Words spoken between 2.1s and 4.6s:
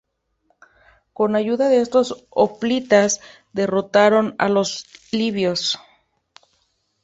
hoplitas, derrotaron a